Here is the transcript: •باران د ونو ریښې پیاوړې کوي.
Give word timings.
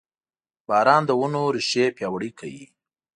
•باران 0.67 1.01
د 1.05 1.11
ونو 1.19 1.43
ریښې 1.55 1.85
پیاوړې 1.97 2.29
کوي. 2.39 2.65